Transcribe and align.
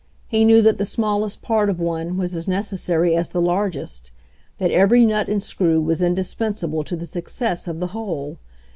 He 0.31 0.45
knew 0.45 0.63
that 0.63 0.79
the 0.79 0.85
smallest 0.85 1.43
part 1.43 1.69
of 1.69 1.79
one 1.79 2.17
was 2.17 2.33
as 2.33 2.47
necessary 2.47 3.15
as 3.15 3.29
the 3.29 3.39
largest, 3.39 4.09
that 4.57 4.71
every 4.71 5.05
nut 5.05 5.27
and 5.29 5.43
screw 5.43 5.79
was 5.79 6.01
indispensable 6.01 6.83
to 6.85 6.95
the 6.95 7.05
success 7.05 7.67
of 7.67 7.79
the 7.79 7.85
whole. 7.93 8.39